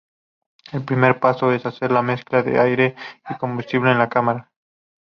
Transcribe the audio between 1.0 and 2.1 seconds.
paso es hacer la